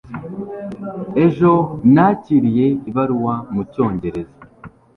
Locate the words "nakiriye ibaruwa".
1.93-3.35